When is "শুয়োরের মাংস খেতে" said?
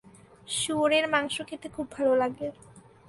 0.51-1.67